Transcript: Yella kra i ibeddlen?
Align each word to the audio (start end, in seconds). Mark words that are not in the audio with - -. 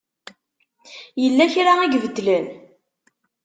Yella 1.21 1.45
kra 1.53 1.71
i 1.85 1.87
ibeddlen? 1.97 2.45